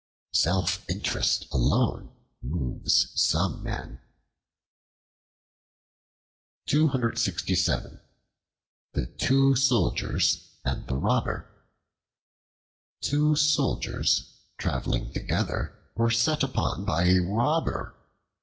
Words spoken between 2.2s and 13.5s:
moves some men. The Two Soldiers and the Robber TWO